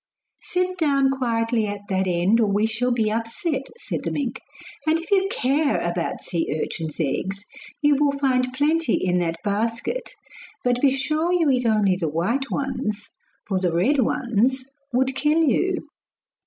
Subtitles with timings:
[0.41, 4.39] 'Sit down quietly at that end or we shall be upset,' said the mink;
[4.87, 7.45] 'and if you care about sea urchins' eggs,
[7.83, 10.13] you will find plenty in that basket.
[10.63, 13.11] But be sure you eat only the white ones,
[13.47, 15.87] for the red ones would kill you.